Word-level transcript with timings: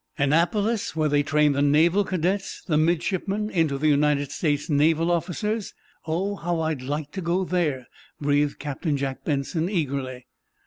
"Annapolis—where 0.17 1.09
they 1.09 1.21
train 1.21 1.51
the 1.51 1.61
naval 1.61 2.03
cadets, 2.03 2.63
the 2.65 2.75
midshipmen, 2.75 3.51
into 3.51 3.77
United 3.87 4.31
States 4.31 4.67
Naval 4.67 5.11
officers? 5.11 5.75
Oh, 6.07 6.37
how 6.37 6.61
I'd 6.61 6.81
like 6.81 7.11
to 7.11 7.21
go 7.21 7.45
there!" 7.45 7.85
breathed 8.19 8.57
Captain 8.57 8.97
Jack 8.97 9.23
Benson, 9.23 9.69
eagerly. 9.69 10.25